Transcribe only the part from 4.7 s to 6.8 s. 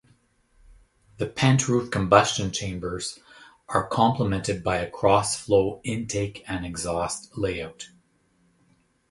a cross-flow intake and